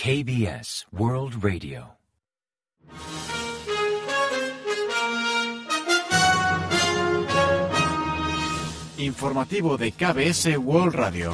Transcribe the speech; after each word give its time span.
KBS 0.00 0.86
World 0.92 1.42
Radio. 1.42 1.98
Informativo 8.96 9.76
de 9.76 9.90
KBS 9.90 10.56
World 10.56 10.94
Radio. 10.94 11.32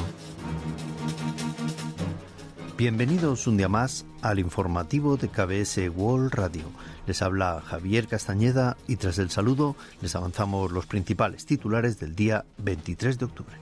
Bienvenidos 2.75 3.45
un 3.45 3.57
día 3.57 3.69
más 3.69 4.07
al 4.23 4.39
informativo 4.39 5.15
de 5.15 5.29
KBS 5.29 5.87
World 5.95 6.33
Radio. 6.33 6.63
Les 7.05 7.21
habla 7.21 7.61
Javier 7.63 8.07
Castañeda 8.07 8.77
y 8.87 8.95
tras 8.95 9.19
el 9.19 9.29
saludo 9.29 9.75
les 10.01 10.15
avanzamos 10.15 10.71
los 10.71 10.87
principales 10.87 11.45
titulares 11.45 11.99
del 11.99 12.15
día 12.15 12.45
23 12.57 13.19
de 13.19 13.25
octubre. 13.25 13.57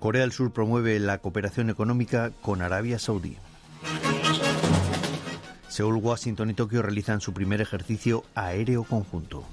Corea 0.00 0.22
del 0.22 0.32
Sur 0.32 0.50
promueve 0.50 0.98
la 0.98 1.18
cooperación 1.18 1.68
económica 1.68 2.32
con 2.40 2.62
Arabia 2.62 2.98
Saudí. 2.98 3.36
Seúl, 5.68 5.96
Washington 5.96 6.50
y 6.50 6.54
Tokio 6.54 6.80
realizan 6.80 7.20
su 7.20 7.34
primer 7.34 7.60
ejercicio 7.60 8.24
aéreo 8.34 8.84
conjunto. 8.84 9.44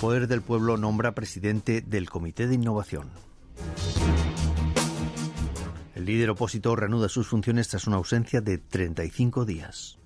Poder 0.00 0.28
del 0.28 0.40
Pueblo 0.40 0.78
nombra 0.78 1.12
presidente 1.12 1.82
del 1.82 2.08
Comité 2.08 2.46
de 2.46 2.54
Innovación. 2.54 3.10
El 5.94 6.06
líder 6.06 6.30
opositor 6.30 6.80
reanuda 6.80 7.10
sus 7.10 7.28
funciones 7.28 7.68
tras 7.68 7.86
una 7.86 7.96
ausencia 7.96 8.40
de 8.40 8.56
35 8.56 9.44
días. 9.44 9.98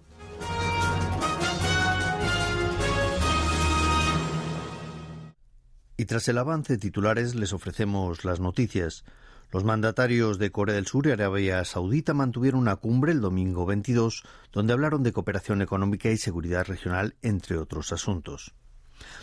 Y 6.01 6.07
tras 6.07 6.27
el 6.29 6.39
avance 6.39 6.73
de 6.73 6.79
titulares 6.79 7.35
les 7.35 7.53
ofrecemos 7.53 8.25
las 8.25 8.41
noticias. 8.41 9.05
Los 9.53 9.65
mandatarios 9.65 10.39
de 10.39 10.51
Corea 10.51 10.75
del 10.75 10.87
Sur 10.87 11.07
y 11.07 11.11
Arabia 11.11 11.63
Saudita 11.67 12.15
mantuvieron 12.15 12.61
una 12.61 12.77
cumbre 12.77 13.13
el 13.13 13.21
domingo 13.21 13.67
22 13.67 14.23
donde 14.51 14.73
hablaron 14.73 15.03
de 15.03 15.13
cooperación 15.13 15.61
económica 15.61 16.09
y 16.09 16.17
seguridad 16.17 16.65
regional, 16.65 17.17
entre 17.21 17.59
otros 17.59 17.93
asuntos. 17.93 18.55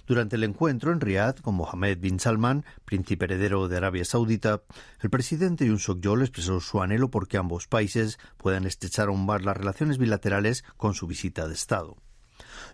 Durante 0.06 0.36
el 0.36 0.44
encuentro 0.44 0.92
en 0.92 1.02
Riad 1.02 1.38
con 1.38 1.56
Mohammed 1.56 1.98
bin 1.98 2.20
Salman, 2.20 2.64
príncipe 2.86 3.26
heredero 3.26 3.68
de 3.68 3.78
Arabia 3.78 4.06
Saudita, 4.06 4.62
el 5.02 5.10
presidente 5.10 5.66
Yoon 5.66 5.80
Suk-yeol 5.80 6.22
expresó 6.22 6.60
su 6.60 6.80
anhelo 6.84 7.10
por 7.10 7.28
que 7.28 7.38
ambos 7.38 7.66
países 7.66 8.20
puedan 8.38 8.68
estrechar 8.68 9.08
aún 9.08 9.26
más 9.26 9.44
las 9.44 9.58
relaciones 9.58 9.98
bilaterales 9.98 10.64
con 10.78 10.94
su 10.94 11.08
visita 11.08 11.48
de 11.48 11.56
Estado. 11.56 11.98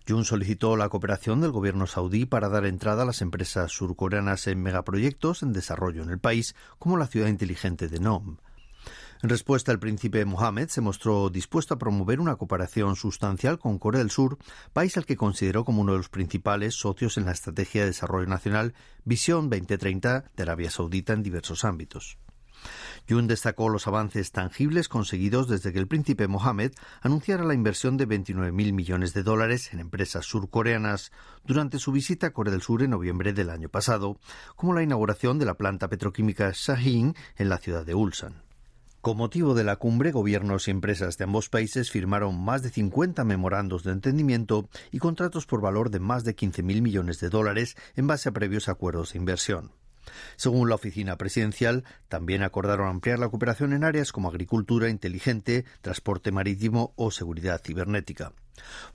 Jun 0.08 0.26
solicitó 0.26 0.76
la 0.78 0.90
cooperación 0.90 1.42
del 1.42 1.52
gobierno 1.52 1.88
saudí 1.88 2.26
para 2.26 2.50
dar 2.50 2.66
entrada 2.66 3.04
a 3.04 3.06
las 3.06 3.22
empresas 3.22 3.72
surcoreanas 3.72 4.48
en 4.48 4.62
megaproyectos 4.62 5.44
en 5.44 5.54
desarrollo 5.54 6.04
en 6.04 6.10
el 6.10 6.20
país, 6.20 6.56
como 6.80 6.98
la 6.98 7.08
ciudad 7.08 7.28
inteligente 7.28 7.88
de 7.88 8.00
Nom. 8.00 8.38
En 9.24 9.30
respuesta, 9.30 9.72
el 9.72 9.80
príncipe 9.80 10.26
Mohammed 10.26 10.68
se 10.68 10.82
mostró 10.82 11.30
dispuesto 11.30 11.74
a 11.74 11.80
promover 11.80 12.20
una 12.20 12.36
cooperación 12.36 12.98
sustancial 12.98 13.58
con 13.58 13.80
Corea 13.80 14.00
del 14.00 14.12
Sur, 14.12 14.38
país 14.74 14.98
al 14.98 15.06
que 15.06 15.16
consideró 15.16 15.64
como 15.64 15.82
uno 15.82 15.94
de 15.94 16.00
los 16.00 16.10
principales 16.10 16.76
socios 16.76 17.18
en 17.18 17.24
la 17.24 17.32
Estrategia 17.32 17.82
de 17.82 17.88
Desarrollo 17.88 18.28
Nacional 18.28 18.74
Visión 19.06 19.50
2030 19.50 20.26
de 20.36 20.44
Arabia 20.44 20.70
Saudita 20.70 21.14
en 21.14 21.24
diversos 21.24 21.64
ámbitos. 21.64 22.18
Yun 23.08 23.28
destacó 23.28 23.70
los 23.70 23.88
avances 23.88 24.32
tangibles 24.32 24.90
conseguidos 24.90 25.48
desde 25.48 25.74
que 25.74 25.80
el 25.80 25.88
príncipe 25.88 26.28
Mohammed 26.28 26.72
anunciara 27.02 27.44
la 27.44 27.54
inversión 27.54 27.98
de 27.98 28.08
29.000 28.08 28.74
millones 28.74 29.14
de 29.14 29.24
dólares 29.24 29.74
en 29.74 29.80
empresas 29.80 30.26
surcoreanas 30.26 31.12
durante 31.44 31.80
su 31.80 31.92
visita 31.92 32.28
a 32.28 32.32
Corea 32.32 32.52
del 32.52 32.62
Sur 32.62 32.84
en 32.84 32.92
noviembre 32.92 33.34
del 33.34 33.50
año 33.50 33.70
pasado, 33.70 34.18
como 34.56 34.74
la 34.74 34.84
inauguración 34.84 35.40
de 35.40 35.46
la 35.46 35.56
planta 35.56 35.90
petroquímica 35.90 36.52
Shaheen 36.54 37.16
en 37.38 37.50
la 37.50 37.58
ciudad 37.58 37.86
de 37.86 37.96
Ulsan. 37.96 38.44
Con 39.04 39.18
motivo 39.18 39.54
de 39.54 39.66
la 39.66 39.76
cumbre, 39.76 40.14
gobiernos 40.14 40.70
y 40.70 40.72
empresas 40.72 41.18
de 41.18 41.26
ambos 41.26 41.50
países 41.50 41.92
firmaron 41.92 42.42
más 42.42 42.64
de 42.64 42.70
50 42.70 43.26
memorandos 43.26 43.84
de 43.84 43.92
entendimiento 43.92 44.70
y 44.92 45.00
contratos 45.00 45.46
por 45.46 45.60
valor 45.60 45.90
de 45.90 46.00
más 46.00 46.24
de 46.24 46.38
15.000 46.38 46.82
millones 46.82 47.20
de 47.20 47.28
dólares 47.28 47.76
en 47.98 48.08
base 48.08 48.30
a 48.30 48.32
previos 48.32 48.70
acuerdos 48.70 49.12
de 49.12 49.20
inversión. 49.20 49.83
Según 50.36 50.70
la 50.70 50.76
oficina 50.76 51.18
presidencial, 51.18 51.84
también 52.10 52.44
acordaron 52.44 52.88
ampliar 52.88 53.20
la 53.20 53.30
cooperación 53.30 53.74
en 53.74 53.84
áreas 53.84 54.12
como 54.12 54.30
agricultura 54.30 54.90
inteligente, 54.90 55.66
transporte 55.82 56.32
marítimo 56.32 56.94
o 56.96 57.12
seguridad 57.12 57.62
cibernética. 57.64 58.34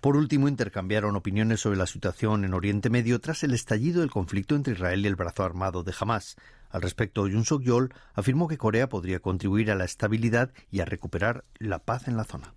Por 0.01 0.17
último, 0.17 0.49
intercambiaron 0.49 1.17
opiniones 1.17 1.61
sobre 1.61 1.79
la 1.79 1.87
situación 1.87 2.45
en 2.45 2.55
Oriente 2.55 2.91
Medio 2.91 3.21
tras 3.21 3.43
el 3.43 3.55
estallido 3.55 4.01
del 4.01 4.11
conflicto 4.11 4.55
entre 4.55 4.75
Israel 4.75 5.05
y 5.05 5.09
el 5.09 5.17
brazo 5.17 5.43
armado 5.43 5.83
de 5.83 5.95
Hamas. 5.99 6.37
Al 6.71 6.83
respecto, 6.83 7.27
Yoon 7.27 7.45
Suk-yeol 7.45 7.93
afirmó 8.15 8.47
que 8.47 8.59
Corea 8.59 8.89
podría 8.89 9.21
contribuir 9.21 9.71
a 9.71 9.75
la 9.75 9.85
estabilidad 9.85 10.53
y 10.71 10.81
a 10.81 10.85
recuperar 10.85 11.45
la 11.59 11.79
paz 11.81 12.09
en 12.09 12.17
la 12.17 12.25
zona. 12.25 12.55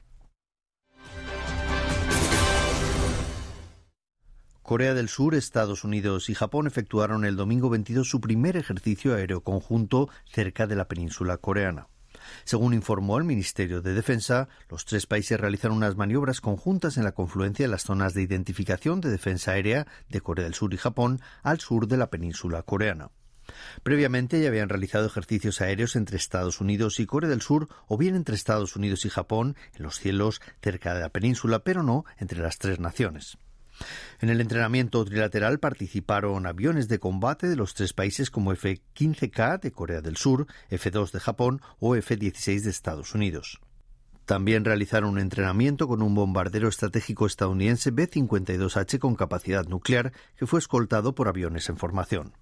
Corea 4.72 4.94
del 4.94 5.10
Sur, 5.10 5.36
Estados 5.36 5.84
Unidos 5.84 6.30
y 6.30 6.34
Japón 6.34 6.66
efectuaron 6.66 7.26
el 7.26 7.36
domingo 7.36 7.70
22 7.70 8.08
su 8.08 8.22
primer 8.22 8.56
ejercicio 8.56 9.14
aéreo 9.14 9.42
conjunto 9.42 10.08
cerca 10.32 10.66
de 10.66 10.78
la 10.78 10.88
península 10.88 11.36
coreana. 11.36 11.90
Según 12.46 12.74
informó 12.74 13.18
el 13.18 13.26
Ministerio 13.26 13.82
de 13.82 13.94
Defensa, 13.94 14.48
los 14.70 14.86
tres 14.86 15.08
países 15.08 15.38
realizaron 15.38 15.76
unas 15.76 15.98
maniobras 15.98 16.40
conjuntas 16.40 16.96
en 16.96 17.04
la 17.04 17.12
confluencia 17.12 17.66
de 17.66 17.70
las 17.70 17.84
zonas 17.84 18.14
de 18.14 18.22
identificación 18.22 19.02
de 19.02 19.10
defensa 19.10 19.52
aérea 19.52 19.88
de 20.08 20.22
Corea 20.22 20.46
del 20.46 20.54
Sur 20.54 20.74
y 20.74 20.78
Japón 20.78 21.20
al 21.44 21.60
sur 21.60 21.90
de 21.90 21.98
la 21.98 22.10
península 22.10 22.64
coreana. 22.64 23.12
Previamente 23.84 24.42
ya 24.42 24.48
habían 24.48 24.70
realizado 24.70 25.06
ejercicios 25.06 25.60
aéreos 25.60 25.98
entre 25.98 26.16
Estados 26.16 26.62
Unidos 26.62 27.02
y 27.02 27.06
Corea 27.06 27.30
del 27.30 27.42
Sur 27.42 27.68
o 27.90 27.98
bien 27.98 28.16
entre 28.16 28.36
Estados 28.36 28.78
Unidos 28.78 29.04
y 29.04 29.10
Japón 29.10 29.58
en 29.76 29.84
los 29.84 30.00
cielos 30.00 30.40
cerca 30.62 30.94
de 30.94 31.02
la 31.02 31.10
península, 31.10 31.60
pero 31.60 31.84
no 31.84 32.06
entre 32.20 32.40
las 32.40 32.58
tres 32.58 32.80
naciones. 32.80 33.38
En 34.20 34.30
el 34.30 34.42
entrenamiento 34.42 35.04
trilateral 35.06 35.60
participaron 35.60 36.46
aviones 36.46 36.88
de 36.88 37.00
combate 37.00 37.48
de 37.48 37.56
los 37.56 37.74
tres 37.74 37.94
países 37.94 38.30
como 38.30 38.52
F-15K 38.54 39.60
de 39.60 39.72
Corea 39.72 40.02
del 40.02 40.18
Sur, 40.18 40.48
F-2 40.70 41.12
de 41.12 41.20
Japón 41.20 41.62
o 41.80 41.96
F-16 41.96 42.62
de 42.62 42.70
Estados 42.70 43.16
Unidos. 43.16 43.60
También 44.26 44.64
realizaron 44.64 45.12
un 45.12 45.20
entrenamiento 45.20 45.88
con 45.88 46.02
un 46.02 46.16
bombardero 46.16 46.70
estratégico 46.70 47.26
estadounidense 47.26 47.92
B-52H 47.92 49.00
con 49.00 49.16
capacidad 49.16 49.66
nuclear 49.66 50.14
que 50.38 50.48
fue 50.48 50.60
escoltado 50.60 51.16
por 51.16 51.28
aviones 51.28 51.68
en 51.70 51.78
formación. 51.78 52.34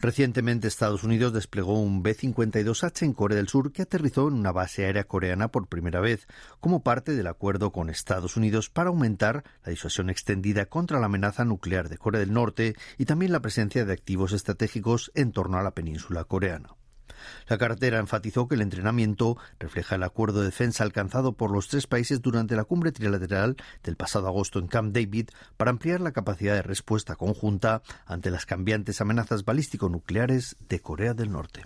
Recientemente 0.00 0.68
Estados 0.68 1.04
Unidos 1.04 1.32
desplegó 1.32 1.80
un 1.80 2.02
B-52H 2.02 3.02
en 3.02 3.12
Corea 3.12 3.36
del 3.36 3.48
Sur 3.48 3.72
que 3.72 3.82
aterrizó 3.82 4.28
en 4.28 4.34
una 4.34 4.52
base 4.52 4.84
aérea 4.84 5.04
coreana 5.04 5.48
por 5.48 5.68
primera 5.68 6.00
vez, 6.00 6.26
como 6.60 6.82
parte 6.82 7.12
del 7.12 7.26
acuerdo 7.26 7.72
con 7.72 7.90
Estados 7.90 8.36
Unidos 8.36 8.70
para 8.70 8.88
aumentar 8.88 9.44
la 9.64 9.70
disuasión 9.70 10.10
extendida 10.10 10.66
contra 10.66 10.98
la 10.98 11.06
amenaza 11.06 11.44
nuclear 11.44 11.88
de 11.88 11.98
Corea 11.98 12.20
del 12.20 12.32
Norte 12.32 12.76
y 12.98 13.04
también 13.04 13.32
la 13.32 13.40
presencia 13.40 13.84
de 13.84 13.92
activos 13.92 14.32
estratégicos 14.32 15.10
en 15.14 15.32
torno 15.32 15.58
a 15.58 15.62
la 15.62 15.72
península 15.72 16.24
coreana. 16.24 16.79
La 17.48 17.58
cartera 17.58 17.98
enfatizó 17.98 18.48
que 18.48 18.54
el 18.54 18.62
entrenamiento 18.62 19.36
refleja 19.58 19.96
el 19.96 20.02
acuerdo 20.02 20.40
de 20.40 20.46
defensa 20.46 20.84
alcanzado 20.84 21.32
por 21.32 21.50
los 21.50 21.68
tres 21.68 21.86
países 21.86 22.22
durante 22.22 22.56
la 22.56 22.64
cumbre 22.64 22.92
trilateral 22.92 23.56
del 23.82 23.96
pasado 23.96 24.28
agosto 24.28 24.58
en 24.58 24.66
Camp 24.66 24.94
David 24.94 25.30
para 25.56 25.70
ampliar 25.70 26.00
la 26.00 26.12
capacidad 26.12 26.54
de 26.54 26.62
respuesta 26.62 27.16
conjunta 27.16 27.82
ante 28.06 28.30
las 28.30 28.46
cambiantes 28.46 29.00
amenazas 29.00 29.44
balístico-nucleares 29.44 30.56
de 30.68 30.80
Corea 30.80 31.14
del 31.14 31.32
Norte. 31.32 31.64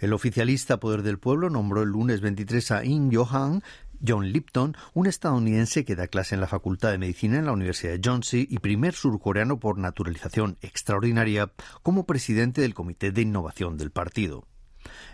El 0.00 0.14
oficialista 0.14 0.80
Poder 0.80 1.02
del 1.02 1.18
Pueblo 1.18 1.50
nombró 1.50 1.82
el 1.82 1.90
lunes 1.90 2.22
23 2.22 2.70
a 2.70 2.84
In 2.86 3.14
Johan 3.14 3.62
John 4.06 4.30
Lipton, 4.32 4.76
un 4.94 5.06
estadounidense 5.06 5.84
que 5.84 5.96
da 5.96 6.06
clase 6.06 6.34
en 6.34 6.40
la 6.40 6.46
Facultad 6.46 6.90
de 6.90 6.98
Medicina 6.98 7.38
en 7.38 7.46
la 7.46 7.52
Universidad 7.52 7.92
de 7.92 8.00
Johnsey 8.02 8.46
y 8.50 8.58
primer 8.58 8.94
surcoreano 8.94 9.58
por 9.58 9.78
naturalización 9.78 10.56
extraordinaria, 10.62 11.52
como 11.82 12.06
presidente 12.06 12.60
del 12.62 12.74
Comité 12.74 13.12
de 13.12 13.22
Innovación 13.22 13.76
del 13.76 13.90
partido. 13.90 14.46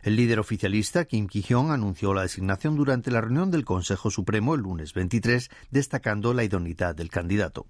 El 0.03 0.17
líder 0.17 0.39
oficialista 0.39 1.05
Kim 1.05 1.27
Ki-hyung 1.27 1.71
anunció 1.71 2.15
la 2.15 2.23
designación 2.23 2.77
durante 2.77 3.11
la 3.11 3.21
reunión 3.21 3.51
del 3.51 3.65
Consejo 3.65 4.11
Supremo 4.11 4.55
el 4.55 4.61
lunes 4.61 4.95
23, 4.95 5.51
destacando 5.71 6.33
la 6.33 6.45
idoneidad 6.45 6.95
del 6.95 7.11
candidato. 7.11 7.67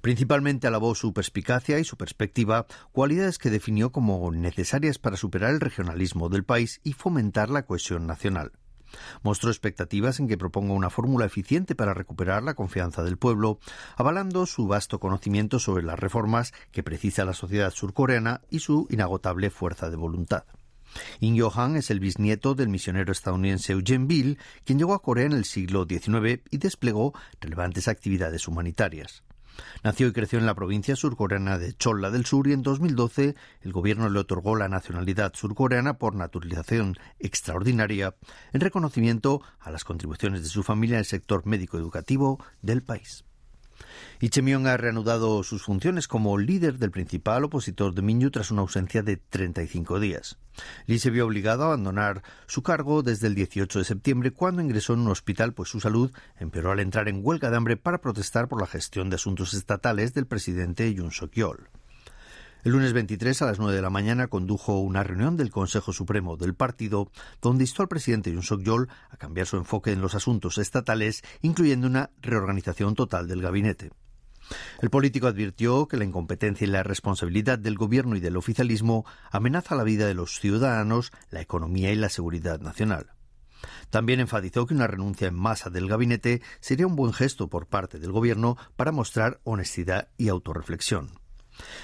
Principalmente 0.00 0.66
alabó 0.66 0.94
su 0.94 1.12
perspicacia 1.12 1.78
y 1.78 1.84
su 1.84 1.96
perspectiva, 1.96 2.66
cualidades 2.92 3.38
que 3.38 3.50
definió 3.50 3.92
como 3.92 4.30
necesarias 4.32 4.98
para 4.98 5.16
superar 5.16 5.50
el 5.50 5.60
regionalismo 5.60 6.28
del 6.28 6.44
país 6.44 6.80
y 6.82 6.94
fomentar 6.94 7.50
la 7.50 7.66
cohesión 7.66 8.06
nacional. 8.06 8.52
Mostró 9.22 9.50
expectativas 9.50 10.20
en 10.20 10.28
que 10.28 10.38
proponga 10.38 10.72
una 10.72 10.90
fórmula 10.90 11.26
eficiente 11.26 11.74
para 11.74 11.94
recuperar 11.94 12.42
la 12.42 12.54
confianza 12.54 13.02
del 13.02 13.18
pueblo, 13.18 13.58
avalando 13.96 14.46
su 14.46 14.66
vasto 14.66 15.00
conocimiento 15.00 15.58
sobre 15.58 15.84
las 15.84 15.98
reformas 15.98 16.52
que 16.72 16.82
precisa 16.82 17.24
la 17.24 17.34
sociedad 17.34 17.70
surcoreana 17.70 18.40
y 18.50 18.60
su 18.60 18.86
inagotable 18.90 19.50
fuerza 19.50 19.90
de 19.90 19.96
voluntad. 19.96 20.44
In 21.20 21.38
Johan 21.38 21.76
es 21.76 21.90
el 21.90 22.00
bisnieto 22.00 22.54
del 22.54 22.68
misionero 22.68 23.12
estadounidense 23.12 23.72
Eugene 23.72 24.06
Bill, 24.06 24.38
quien 24.64 24.78
llegó 24.78 24.94
a 24.94 25.02
Corea 25.02 25.26
en 25.26 25.32
el 25.32 25.44
siglo 25.44 25.86
XIX 25.88 26.42
y 26.50 26.58
desplegó 26.58 27.14
relevantes 27.40 27.88
actividades 27.88 28.48
humanitarias. 28.48 29.22
Nació 29.82 30.08
y 30.08 30.12
creció 30.12 30.38
en 30.38 30.46
la 30.46 30.54
provincia 30.54 30.96
surcoreana 30.96 31.58
de 31.58 31.74
Cholla 31.74 32.10
del 32.10 32.26
Sur 32.26 32.48
y 32.48 32.52
en 32.52 32.62
2012 32.62 33.34
el 33.62 33.72
gobierno 33.72 34.08
le 34.08 34.18
otorgó 34.18 34.56
la 34.56 34.68
nacionalidad 34.68 35.32
surcoreana 35.34 35.98
por 35.98 36.14
naturalización 36.14 36.96
extraordinaria 37.18 38.14
en 38.52 38.60
reconocimiento 38.60 39.42
a 39.58 39.70
las 39.70 39.84
contribuciones 39.84 40.42
de 40.42 40.48
su 40.48 40.62
familia 40.62 40.98
el 40.98 41.04
sector 41.04 41.46
médico-educativo 41.46 42.42
del 42.62 42.82
país. 42.82 43.24
Y 44.20 44.28
Chemión 44.28 44.66
ha 44.66 44.76
reanudado 44.76 45.42
sus 45.42 45.62
funciones 45.62 46.08
como 46.08 46.38
líder 46.38 46.78
del 46.78 46.90
principal 46.90 47.44
opositor 47.44 47.94
de 47.94 48.02
Minyu 48.02 48.30
tras 48.30 48.50
una 48.50 48.62
ausencia 48.62 49.02
de 49.02 49.16
35 49.16 50.00
días. 50.00 50.38
Lee 50.86 50.98
se 50.98 51.10
vio 51.10 51.26
obligado 51.26 51.62
a 51.62 51.66
abandonar 51.66 52.22
su 52.46 52.62
cargo 52.62 53.02
desde 53.02 53.26
el 53.26 53.34
18 53.34 53.78
de 53.78 53.84
septiembre 53.84 54.30
cuando 54.32 54.62
ingresó 54.62 54.94
en 54.94 55.00
un 55.00 55.08
hospital 55.08 55.54
pues 55.54 55.68
su 55.68 55.80
salud 55.80 56.12
empeoró 56.38 56.72
al 56.72 56.80
entrar 56.80 57.08
en 57.08 57.20
huelga 57.22 57.50
de 57.50 57.56
hambre 57.56 57.76
para 57.76 58.00
protestar 58.00 58.48
por 58.48 58.60
la 58.60 58.66
gestión 58.66 59.10
de 59.10 59.16
asuntos 59.16 59.54
estatales 59.54 60.14
del 60.14 60.26
presidente 60.26 60.92
Yoon 60.92 61.10
Suk-yeol. 61.10 61.68
El 62.62 62.72
lunes 62.72 62.92
23 62.92 63.40
a 63.40 63.46
las 63.46 63.58
9 63.58 63.74
de 63.74 63.80
la 63.80 63.88
mañana 63.88 64.26
condujo 64.26 64.80
una 64.80 65.02
reunión 65.02 65.38
del 65.38 65.50
Consejo 65.50 65.94
Supremo 65.94 66.36
del 66.36 66.54
partido 66.54 67.10
donde 67.40 67.64
instó 67.64 67.80
al 67.80 67.88
presidente 67.88 68.30
Yoon 68.30 68.42
Suk-yeol 68.42 68.88
a 69.08 69.16
cambiar 69.16 69.46
su 69.46 69.56
enfoque 69.56 69.92
en 69.92 70.02
los 70.02 70.14
asuntos 70.14 70.58
estatales, 70.58 71.22
incluyendo 71.40 71.86
una 71.86 72.10
reorganización 72.20 72.94
total 72.94 73.28
del 73.28 73.40
gabinete. 73.40 73.92
El 74.82 74.90
político 74.90 75.26
advirtió 75.26 75.88
que 75.88 75.96
la 75.96 76.04
incompetencia 76.04 76.66
y 76.66 76.70
la 76.70 76.82
responsabilidad 76.82 77.58
del 77.58 77.76
gobierno 77.76 78.14
y 78.16 78.20
del 78.20 78.36
oficialismo 78.36 79.06
amenaza 79.30 79.74
la 79.74 79.84
vida 79.84 80.06
de 80.06 80.14
los 80.14 80.38
ciudadanos, 80.38 81.12
la 81.30 81.40
economía 81.40 81.92
y 81.92 81.96
la 81.96 82.10
seguridad 82.10 82.60
nacional. 82.60 83.12
También 83.88 84.20
enfatizó 84.20 84.66
que 84.66 84.74
una 84.74 84.86
renuncia 84.86 85.28
en 85.28 85.34
masa 85.34 85.70
del 85.70 85.88
gabinete 85.88 86.42
sería 86.60 86.86
un 86.86 86.96
buen 86.96 87.14
gesto 87.14 87.48
por 87.48 87.68
parte 87.68 87.98
del 87.98 88.12
gobierno 88.12 88.58
para 88.76 88.92
mostrar 88.92 89.40
honestidad 89.44 90.08
y 90.18 90.28
autorreflexión. 90.28 91.20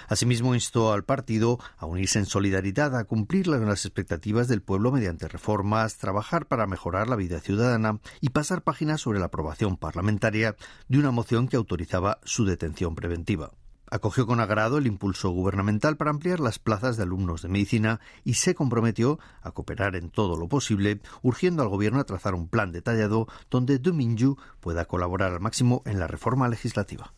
Asimismo, 0.08 0.54
instó 0.54 0.92
al 0.92 1.04
partido 1.04 1.58
a 1.76 1.86
unirse 1.86 2.18
en 2.18 2.26
solidaridad, 2.26 2.96
a 2.96 3.04
cumplir 3.04 3.46
las 3.46 3.84
expectativas 3.84 4.48
del 4.48 4.62
pueblo 4.62 4.92
mediante 4.92 5.28
reformas, 5.28 5.96
trabajar 5.96 6.46
para 6.46 6.66
mejorar 6.66 7.08
la 7.08 7.16
vida 7.16 7.40
ciudadana 7.40 8.00
y 8.20 8.30
pasar 8.30 8.62
páginas 8.62 9.00
sobre 9.00 9.18
la 9.18 9.26
aprobación 9.26 9.76
parlamentaria 9.76 10.56
de 10.88 10.98
una 10.98 11.10
moción 11.10 11.48
que 11.48 11.56
autorizaba 11.56 12.18
su 12.24 12.44
detención 12.44 12.94
preventiva. 12.94 13.50
Acogió 13.88 14.26
con 14.26 14.40
agrado 14.40 14.78
el 14.78 14.86
impulso 14.88 15.30
gubernamental 15.30 15.96
para 15.96 16.10
ampliar 16.10 16.40
las 16.40 16.58
plazas 16.58 16.96
de 16.96 17.04
alumnos 17.04 17.42
de 17.42 17.48
medicina 17.48 18.00
y 18.24 18.34
se 18.34 18.56
comprometió 18.56 19.20
a 19.42 19.52
cooperar 19.52 19.94
en 19.94 20.10
todo 20.10 20.36
lo 20.36 20.48
posible, 20.48 21.00
urgiendo 21.22 21.62
al 21.62 21.68
gobierno 21.68 22.00
a 22.00 22.04
trazar 22.04 22.34
un 22.34 22.48
plan 22.48 22.72
detallado 22.72 23.28
donde 23.48 23.78
Du 23.78 23.94
Minju 23.94 24.38
pueda 24.58 24.86
colaborar 24.86 25.32
al 25.32 25.40
máximo 25.40 25.82
en 25.86 26.00
la 26.00 26.08
reforma 26.08 26.48
legislativa. 26.48 27.12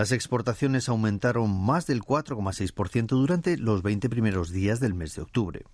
Las 0.00 0.12
exportaciones 0.12 0.88
aumentaron 0.88 1.62
más 1.62 1.86
del 1.86 2.00
4,6% 2.00 3.08
durante 3.08 3.58
los 3.58 3.82
20 3.82 4.08
primeros 4.08 4.50
días 4.50 4.80
del 4.80 4.94
mes 4.94 5.14
de 5.14 5.20
octubre. 5.20 5.66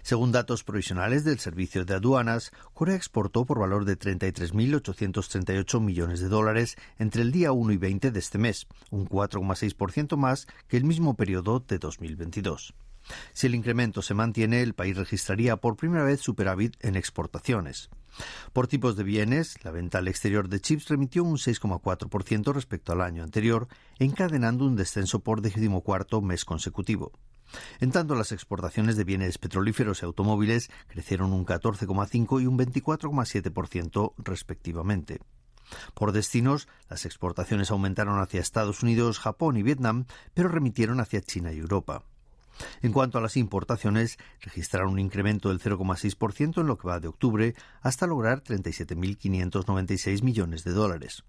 Según 0.00 0.32
datos 0.32 0.64
provisionales 0.64 1.24
del 1.24 1.38
Servicio 1.40 1.84
de 1.84 1.92
Aduanas, 1.92 2.52
Corea 2.72 2.96
exportó 2.96 3.44
por 3.44 3.58
valor 3.58 3.84
de 3.84 3.98
33.838 3.98 5.78
millones 5.82 6.20
de 6.20 6.28
dólares 6.28 6.76
entre 6.98 7.20
el 7.20 7.32
día 7.32 7.52
1 7.52 7.70
y 7.70 7.76
20 7.76 8.12
de 8.12 8.18
este 8.18 8.38
mes, 8.38 8.66
un 8.90 9.06
4,6% 9.06 10.16
más 10.16 10.46
que 10.68 10.78
el 10.78 10.84
mismo 10.84 11.12
periodo 11.12 11.60
de 11.60 11.76
2022. 11.76 12.72
Si 13.32 13.46
el 13.46 13.54
incremento 13.54 14.02
se 14.02 14.14
mantiene, 14.14 14.62
el 14.62 14.74
país 14.74 14.96
registraría 14.96 15.56
por 15.56 15.76
primera 15.76 16.04
vez 16.04 16.20
superávit 16.20 16.76
en 16.80 16.96
exportaciones. 16.96 17.90
Por 18.52 18.66
tipos 18.66 18.96
de 18.96 19.04
bienes, 19.04 19.62
la 19.64 19.70
venta 19.70 19.98
al 19.98 20.08
exterior 20.08 20.48
de 20.48 20.60
chips 20.60 20.88
remitió 20.88 21.22
un 21.22 21.36
6,4% 21.36 22.52
respecto 22.52 22.92
al 22.92 23.02
año 23.02 23.22
anterior, 23.22 23.68
encadenando 23.98 24.64
un 24.64 24.76
descenso 24.76 25.20
por 25.20 25.42
decimocuarto 25.42 26.22
mes 26.22 26.44
consecutivo. 26.44 27.12
En 27.80 27.92
tanto, 27.92 28.14
las 28.14 28.32
exportaciones 28.32 28.96
de 28.96 29.04
bienes 29.04 29.38
petrolíferos 29.38 30.02
y 30.02 30.06
automóviles 30.06 30.70
crecieron 30.88 31.32
un 31.32 31.46
14,5 31.46 32.42
y 32.42 32.46
un 32.46 32.58
24,7% 32.58 34.14
respectivamente. 34.18 35.20
Por 35.94 36.12
destinos, 36.12 36.68
las 36.88 37.06
exportaciones 37.06 37.70
aumentaron 37.70 38.20
hacia 38.20 38.40
Estados 38.40 38.82
Unidos, 38.82 39.18
Japón 39.18 39.56
y 39.56 39.62
Vietnam, 39.62 40.06
pero 40.34 40.48
remitieron 40.48 41.00
hacia 41.00 41.22
China 41.22 41.52
y 41.52 41.58
Europa. 41.58 42.04
En 42.82 42.92
cuanto 42.92 43.18
a 43.18 43.20
las 43.20 43.36
importaciones, 43.36 44.18
registraron 44.40 44.92
un 44.92 44.98
incremento 44.98 45.48
del 45.48 45.60
0,6% 45.60 46.60
en 46.60 46.66
lo 46.66 46.78
que 46.78 46.88
va 46.88 47.00
de 47.00 47.08
octubre 47.08 47.54
hasta 47.82 48.06
lograr 48.06 48.42
37.596 48.42 50.22
millones 50.22 50.64
de 50.64 50.72
dólares. 50.72 51.24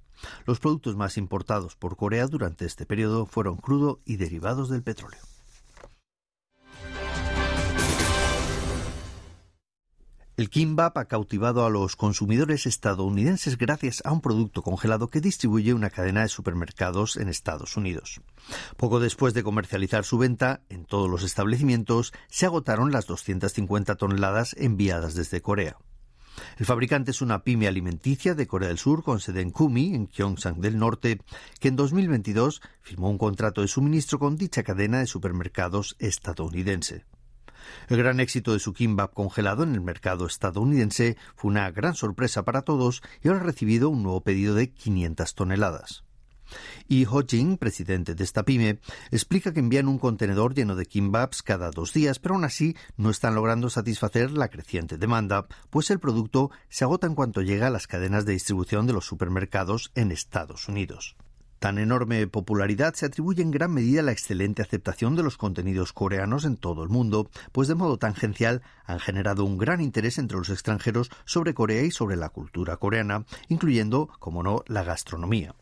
Los 0.45 0.59
productos 0.59 0.95
más 0.95 1.17
importados 1.17 1.75
por 1.75 1.95
Corea 1.95 2.27
durante 2.27 2.65
este 2.65 2.85
periodo 2.85 3.25
fueron 3.25 3.57
crudo 3.57 3.99
y 4.05 4.17
derivados 4.17 4.69
del 4.69 4.83
petróleo. 4.83 5.19
El 10.37 10.51
kimbap 10.51 10.95
ha 10.99 11.05
cautivado 11.05 11.65
a 11.65 11.71
los 11.71 11.95
consumidores 11.95 12.67
estadounidenses 12.67 13.57
gracias 13.57 14.03
a 14.05 14.11
un 14.11 14.21
producto 14.21 14.61
congelado 14.61 15.07
que 15.07 15.19
distribuye 15.19 15.73
una 15.73 15.89
cadena 15.89 16.21
de 16.21 16.27
supermercados 16.27 17.17
en 17.17 17.27
Estados 17.27 17.75
Unidos. 17.75 18.21
Poco 18.77 18.99
después 18.99 19.33
de 19.33 19.41
comercializar 19.41 20.03
su 20.03 20.19
venta 20.19 20.61
en 20.69 20.85
todos 20.85 21.09
los 21.09 21.23
establecimientos, 21.23 22.13
se 22.29 22.45
agotaron 22.45 22.91
las 22.91 23.07
250 23.07 23.95
toneladas 23.95 24.55
enviadas 24.59 25.15
desde 25.15 25.41
Corea. 25.41 25.77
El 26.59 26.67
fabricante 26.67 27.09
es 27.09 27.23
una 27.23 27.43
pyme 27.43 27.67
alimenticia 27.67 28.35
de 28.35 28.45
Corea 28.45 28.69
del 28.69 28.77
Sur 28.77 29.01
con 29.01 29.19
sede 29.19 29.41
en 29.41 29.49
Kumi, 29.49 29.95
en 29.95 30.07
Gyeongsang 30.07 30.61
del 30.61 30.77
Norte, 30.77 31.19
que 31.59 31.69
en 31.69 31.75
2022 31.75 32.61
firmó 32.83 33.09
un 33.09 33.17
contrato 33.17 33.61
de 33.61 33.67
suministro 33.67 34.19
con 34.19 34.37
dicha 34.37 34.61
cadena 34.61 34.99
de 34.99 35.07
supermercados 35.07 35.95
estadounidense. 35.97 37.05
El 37.89 37.97
gran 37.97 38.19
éxito 38.19 38.53
de 38.53 38.59
su 38.59 38.73
kimbap 38.73 39.13
congelado 39.13 39.63
en 39.63 39.73
el 39.73 39.81
mercado 39.81 40.25
estadounidense 40.25 41.17
fue 41.35 41.51
una 41.51 41.69
gran 41.71 41.95
sorpresa 41.95 42.43
para 42.43 42.63
todos 42.63 43.01
y 43.23 43.27
ahora 43.27 43.41
ha 43.41 43.43
recibido 43.43 43.89
un 43.89 44.03
nuevo 44.03 44.21
pedido 44.21 44.55
de 44.55 44.71
500 44.71 45.35
toneladas. 45.35 46.03
Y 46.87 47.05
Ho 47.05 47.23
Jing, 47.27 47.57
presidente 47.57 48.15
de 48.15 48.23
esta 48.23 48.43
pyme, 48.43 48.79
explica 49.11 49.53
que 49.53 49.59
envían 49.59 49.87
un 49.87 49.99
contenedor 49.99 50.53
lleno 50.53 50.75
de 50.75 50.85
kimbaps 50.85 51.41
cada 51.41 51.71
dos 51.71 51.93
días, 51.93 52.19
pero 52.19 52.35
aún 52.35 52.45
así 52.45 52.75
no 52.95 53.09
están 53.09 53.35
logrando 53.35 53.69
satisfacer 53.69 54.31
la 54.31 54.49
creciente 54.49 54.97
demanda, 54.97 55.47
pues 55.69 55.89
el 55.91 55.99
producto 55.99 56.51
se 56.69 56.85
agota 56.85 57.07
en 57.07 57.15
cuanto 57.15 57.41
llega 57.41 57.67
a 57.67 57.71
las 57.71 57.87
cadenas 57.87 58.25
de 58.25 58.33
distribución 58.33 58.87
de 58.87 58.93
los 58.93 59.05
supermercados 59.05 59.91
en 59.95 60.11
Estados 60.11 60.67
Unidos. 60.67 61.15
Tan 61.59 61.79
enorme 61.79 62.27
popularidad 62.27 62.93
se 62.93 63.07
atribuye 63.07 63.41
en 63.41 63.49
gran 63.49 63.73
medida 63.73 64.01
a 64.01 64.03
la 64.03 64.11
excelente 64.11 64.61
aceptación 64.61 65.15
de 65.15 65.23
los 65.23 65.37
contenidos 65.37 65.91
coreanos 65.91 66.45
en 66.45 66.55
todo 66.55 66.83
el 66.83 66.89
mundo, 66.89 67.29
pues 67.51 67.67
de 67.67 67.75
modo 67.75 67.97
tangencial 67.97 68.61
han 68.85 68.99
generado 68.99 69.43
un 69.43 69.57
gran 69.57 69.81
interés 69.81 70.19
entre 70.19 70.37
los 70.37 70.49
extranjeros 70.49 71.09
sobre 71.25 71.55
Corea 71.55 71.81
y 71.81 71.91
sobre 71.91 72.15
la 72.15 72.29
cultura 72.29 72.77
coreana, 72.77 73.25
incluyendo, 73.49 74.07
como 74.19 74.43
no, 74.43 74.63
la 74.67 74.83
gastronomía. 74.83 75.55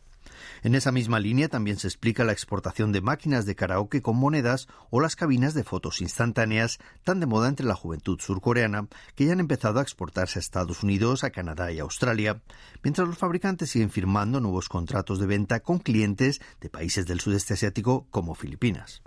En 0.63 0.75
esa 0.75 0.91
misma 0.91 1.19
línea 1.19 1.49
también 1.49 1.77
se 1.77 1.87
explica 1.87 2.23
la 2.23 2.31
exportación 2.31 2.91
de 2.91 3.01
máquinas 3.01 3.45
de 3.45 3.55
karaoke 3.55 4.01
con 4.01 4.17
monedas 4.17 4.67
o 4.89 4.99
las 4.99 5.15
cabinas 5.15 5.53
de 5.53 5.63
fotos 5.63 6.01
instantáneas, 6.01 6.79
tan 7.03 7.19
de 7.19 7.25
moda 7.25 7.47
entre 7.47 7.65
la 7.65 7.75
juventud 7.75 8.19
surcoreana, 8.19 8.87
que 9.15 9.25
ya 9.25 9.33
han 9.33 9.39
empezado 9.39 9.79
a 9.79 9.83
exportarse 9.83 10.39
a 10.39 10.41
Estados 10.41 10.83
Unidos, 10.83 11.23
a 11.23 11.29
Canadá 11.29 11.71
y 11.71 11.79
a 11.79 11.83
Australia, 11.83 12.41
mientras 12.83 13.07
los 13.07 13.17
fabricantes 13.17 13.69
siguen 13.69 13.89
firmando 13.89 14.39
nuevos 14.39 14.69
contratos 14.69 15.19
de 15.19 15.27
venta 15.27 15.59
con 15.59 15.79
clientes 15.79 16.41
de 16.61 16.69
países 16.69 17.05
del 17.05 17.19
sudeste 17.19 17.53
asiático 17.53 18.07
como 18.11 18.35
Filipinas. 18.35 19.01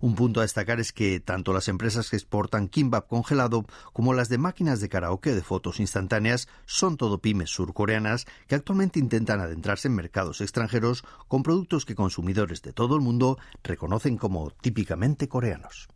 Un 0.00 0.14
punto 0.14 0.40
a 0.40 0.44
destacar 0.44 0.80
es 0.80 0.92
que 0.92 1.20
tanto 1.20 1.52
las 1.52 1.68
empresas 1.68 2.10
que 2.10 2.16
exportan 2.16 2.68
kimbap 2.68 3.08
congelado 3.08 3.66
como 3.92 4.14
las 4.14 4.28
de 4.28 4.38
máquinas 4.38 4.80
de 4.80 4.88
karaoke 4.88 5.34
de 5.34 5.42
fotos 5.42 5.80
instantáneas 5.80 6.48
son 6.66 6.96
todo 6.96 7.18
pymes 7.18 7.50
surcoreanas 7.50 8.26
que 8.46 8.54
actualmente 8.54 8.98
intentan 8.98 9.40
adentrarse 9.40 9.88
en 9.88 9.94
mercados 9.94 10.40
extranjeros 10.40 11.04
con 11.26 11.42
productos 11.42 11.84
que 11.84 11.94
consumidores 11.94 12.62
de 12.62 12.72
todo 12.72 12.96
el 12.96 13.02
mundo 13.02 13.38
reconocen 13.62 14.16
como 14.16 14.50
típicamente 14.50 15.28
coreanos. 15.28 15.88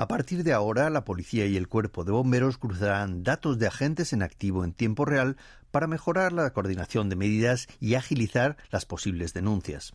A 0.00 0.08
partir 0.08 0.44
de 0.44 0.54
ahora, 0.54 0.88
la 0.88 1.04
policía 1.04 1.44
y 1.44 1.58
el 1.58 1.68
cuerpo 1.68 2.04
de 2.04 2.12
bomberos 2.12 2.56
cruzarán 2.56 3.22
datos 3.22 3.58
de 3.58 3.66
agentes 3.66 4.14
en 4.14 4.22
activo 4.22 4.64
en 4.64 4.72
tiempo 4.72 5.04
real 5.04 5.36
para 5.70 5.88
mejorar 5.88 6.32
la 6.32 6.54
coordinación 6.54 7.10
de 7.10 7.16
medidas 7.16 7.68
y 7.80 7.96
agilizar 7.96 8.56
las 8.70 8.86
posibles 8.86 9.34
denuncias. 9.34 9.92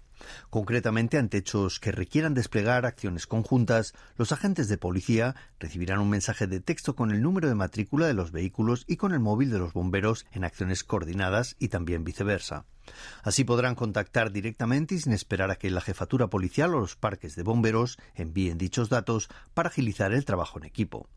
Concretamente, 0.52 1.18
ante 1.18 1.40
hechos 1.40 1.80
que 1.80 1.92
requieran 1.92 2.36
desplegar 2.36 2.86
acciones 2.86 3.26
conjuntas, 3.26 3.96
los 4.16 4.32
agentes 4.32 4.68
de 4.68 4.78
policía 4.78 5.36
recibirán 5.60 5.98
un 5.98 6.12
mensaje 6.12 6.46
de 6.46 6.60
texto 6.60 6.96
con 6.96 7.10
el 7.10 7.24
número 7.24 7.48
de 7.48 7.56
matrícula 7.56 8.06
de 8.06 8.14
los 8.14 8.32
vehículos 8.32 8.84
y 8.88 8.98
con 8.98 9.12
el 9.12 9.20
móvil 9.20 9.50
de 9.50 9.58
los 9.58 9.74
bomberos 9.74 10.28
en 10.34 10.44
acciones 10.44 10.84
coordinadas 10.84 11.56
y 11.58 11.70
también 11.70 12.04
viceversa. 12.04 12.68
Así 13.24 13.44
podrán 13.44 13.76
contactar 13.76 14.32
directamente 14.32 14.96
y 14.96 15.00
sin 15.00 15.14
esperar 15.14 15.52
a 15.52 15.56
que 15.56 15.70
la 15.70 15.82
jefatura 15.82 16.28
policial 16.28 16.76
o 16.76 16.80
los 16.80 16.96
parques 16.96 17.36
de 17.36 17.44
bomberos 17.44 17.98
envíen 18.14 18.58
dichos 18.58 18.90
datos 18.90 19.30
para 19.54 19.70
agilizar 19.70 20.14
el 20.14 20.26
trabajo 20.26 20.60
en 20.60 20.66
equipo. 20.66 21.08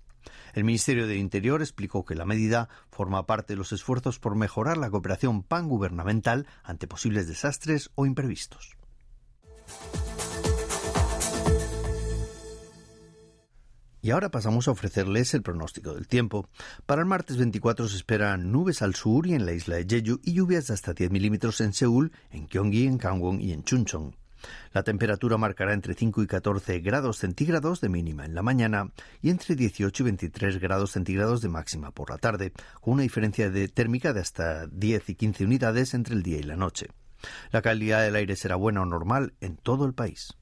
El 0.54 0.64
Ministerio 0.64 1.06
de 1.06 1.16
Interior 1.16 1.62
explicó 1.62 2.04
que 2.04 2.14
la 2.14 2.24
medida 2.24 2.68
forma 2.90 3.26
parte 3.26 3.52
de 3.54 3.58
los 3.58 3.72
esfuerzos 3.72 4.18
por 4.18 4.34
mejorar 4.34 4.76
la 4.76 4.90
cooperación 4.90 5.42
pangubernamental 5.42 6.46
ante 6.62 6.86
posibles 6.86 7.28
desastres 7.28 7.90
o 7.94 8.06
imprevistos. 8.06 8.76
Y 14.00 14.10
ahora 14.10 14.30
pasamos 14.30 14.68
a 14.68 14.70
ofrecerles 14.70 15.34
el 15.34 15.42
pronóstico 15.42 15.94
del 15.94 16.06
tiempo. 16.06 16.48
Para 16.86 17.02
el 17.02 17.06
martes 17.06 17.36
24 17.36 17.88
se 17.88 17.96
esperan 17.96 18.52
nubes 18.52 18.82
al 18.82 18.94
sur 18.94 19.26
y 19.26 19.34
en 19.34 19.44
la 19.44 19.52
isla 19.52 19.76
de 19.76 19.86
Jeju 19.88 20.20
y 20.22 20.34
lluvias 20.34 20.68
de 20.68 20.74
hasta 20.74 20.94
10 20.94 21.10
milímetros 21.10 21.60
en 21.60 21.72
Seúl, 21.72 22.12
en 22.30 22.46
Gyeonggi, 22.46 22.86
en 22.86 22.98
Gangwon 22.98 23.40
y 23.40 23.52
en 23.52 23.64
Chuncheon. 23.64 24.14
La 24.72 24.84
temperatura 24.84 25.36
marcará 25.36 25.72
entre 25.72 25.94
5 25.94 26.22
y 26.22 26.26
14 26.26 26.78
grados 26.80 27.18
centígrados 27.18 27.80
de 27.80 27.88
mínima 27.88 28.24
en 28.24 28.34
la 28.34 28.42
mañana 28.42 28.92
y 29.20 29.30
entre 29.30 29.56
18 29.56 30.02
y 30.02 30.04
23 30.04 30.58
grados 30.60 30.92
centígrados 30.92 31.40
de 31.40 31.48
máxima 31.48 31.90
por 31.90 32.10
la 32.10 32.18
tarde, 32.18 32.52
con 32.80 32.94
una 32.94 33.02
diferencia 33.02 33.50
de 33.50 33.68
térmica 33.68 34.12
de 34.12 34.20
hasta 34.20 34.66
10 34.68 35.08
y 35.10 35.14
15 35.16 35.44
unidades 35.44 35.94
entre 35.94 36.14
el 36.14 36.22
día 36.22 36.38
y 36.38 36.44
la 36.44 36.56
noche. 36.56 36.86
La 37.50 37.62
calidad 37.62 38.02
del 38.02 38.14
aire 38.14 38.36
será 38.36 38.54
buena 38.54 38.82
o 38.82 38.86
normal 38.86 39.34
en 39.40 39.56
todo 39.56 39.86
el 39.86 39.94
país. 39.94 40.37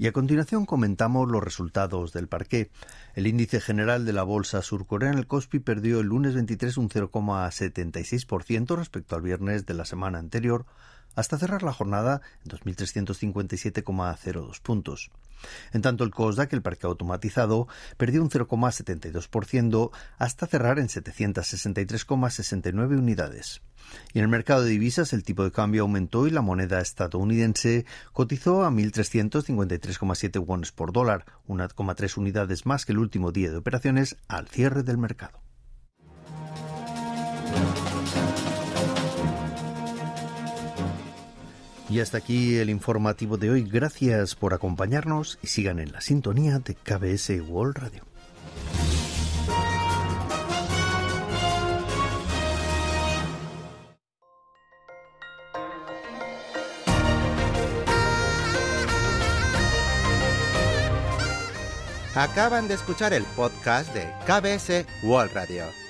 Y 0.00 0.06
a 0.06 0.12
continuación 0.12 0.64
comentamos 0.64 1.28
los 1.28 1.42
resultados 1.42 2.12
del 2.12 2.28
parqué. 2.28 2.70
El 3.16 3.26
índice 3.26 3.60
general 3.60 4.04
de 4.04 4.12
la 4.12 4.22
bolsa 4.22 4.62
surcoreana, 4.62 5.18
el 5.18 5.26
Kospi, 5.26 5.58
perdió 5.58 5.98
el 5.98 6.06
lunes 6.06 6.36
23 6.36 6.76
un 6.76 6.88
0,76% 6.88 8.76
respecto 8.76 9.16
al 9.16 9.22
viernes 9.22 9.66
de 9.66 9.74
la 9.74 9.84
semana 9.84 10.20
anterior, 10.20 10.66
hasta 11.16 11.36
cerrar 11.36 11.64
la 11.64 11.72
jornada 11.72 12.22
en 12.44 12.52
2.357,02 12.52 14.60
puntos. 14.62 15.10
En 15.72 15.82
tanto, 15.82 16.04
el 16.04 16.10
COSDAC, 16.10 16.52
el 16.52 16.62
parque 16.62 16.86
automatizado, 16.86 17.66
perdió 17.96 18.22
un 18.22 18.30
0,72% 18.30 19.90
hasta 20.18 20.46
cerrar 20.46 20.78
en 20.78 20.86
763,69 20.88 22.98
unidades. 22.98 23.62
Y 24.12 24.18
en 24.18 24.24
el 24.24 24.30
mercado 24.30 24.62
de 24.62 24.70
divisas 24.70 25.12
el 25.12 25.22
tipo 25.22 25.44
de 25.44 25.52
cambio 25.52 25.82
aumentó 25.82 26.26
y 26.26 26.30
la 26.30 26.42
moneda 26.42 26.80
estadounidense 26.80 27.86
cotizó 28.12 28.64
a 28.64 28.70
1.353,7 28.70 30.44
wones 30.44 30.72
por 30.72 30.92
dólar, 30.92 31.24
1,3 31.46 32.18
unidades 32.18 32.66
más 32.66 32.84
que 32.84 32.92
el 32.92 32.98
último 32.98 33.32
día 33.32 33.50
de 33.50 33.56
operaciones 33.56 34.16
al 34.28 34.48
cierre 34.48 34.82
del 34.82 34.98
mercado. 34.98 35.47
Y 41.88 42.00
hasta 42.00 42.18
aquí 42.18 42.56
el 42.56 42.68
informativo 42.68 43.38
de 43.38 43.50
hoy. 43.50 43.62
Gracias 43.62 44.34
por 44.34 44.52
acompañarnos 44.52 45.38
y 45.42 45.46
sigan 45.46 45.78
en 45.78 45.92
la 45.92 46.00
sintonía 46.00 46.58
de 46.58 46.74
KBS 46.74 47.40
World 47.48 47.76
Radio. 47.78 48.04
Acaban 62.14 62.66
de 62.66 62.74
escuchar 62.74 63.12
el 63.12 63.22
podcast 63.36 63.94
de 63.94 64.12
KBS 64.26 64.84
World 65.04 65.32
Radio. 65.32 65.87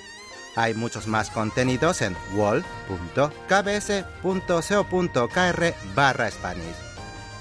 Hay 0.59 0.75
muchos 0.75 1.07
más 1.07 1.31
contenidos 1.31 2.03
en 2.03 2.17
wall.kbs.co.kr 2.35 2.85
barra 5.95 6.31
Spanish. 6.33 6.77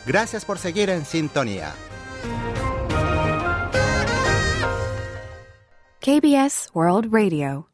Gracias 0.05 0.45
por 0.45 0.59
seguir 0.59 0.91
en 0.91 1.03
sintonía. 1.03 1.73
KBS 5.99 6.69
World 6.75 7.11
Radio 7.11 7.67